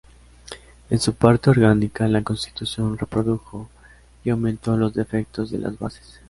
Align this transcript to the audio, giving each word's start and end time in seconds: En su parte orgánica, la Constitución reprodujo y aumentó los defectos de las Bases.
En 0.89 0.99
su 0.99 1.13
parte 1.13 1.51
orgánica, 1.51 2.07
la 2.07 2.23
Constitución 2.23 2.97
reprodujo 2.97 3.69
y 4.23 4.31
aumentó 4.31 4.75
los 4.75 4.95
defectos 4.95 5.51
de 5.51 5.59
las 5.59 5.77
Bases. 5.77 6.19